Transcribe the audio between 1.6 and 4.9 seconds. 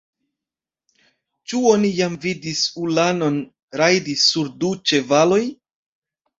oni iam vidis ulanon rajdi sur du